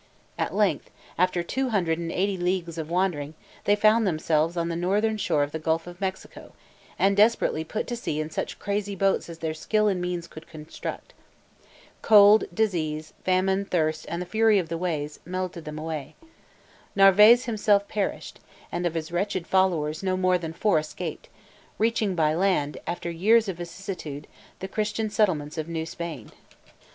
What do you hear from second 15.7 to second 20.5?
away. Narvaez himself perished, and of his wretched followers no more